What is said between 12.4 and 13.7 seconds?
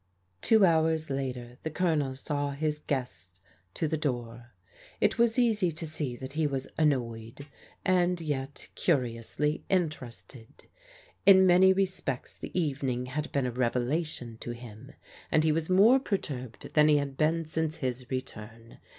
evening had been a